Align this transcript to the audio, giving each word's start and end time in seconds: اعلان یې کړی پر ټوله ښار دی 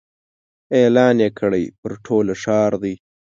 اعلان 0.79 1.15
یې 1.23 1.29
کړی 1.39 1.63
پر 1.79 1.91
ټوله 2.05 2.33
ښار 2.43 2.71
دی 2.83 2.95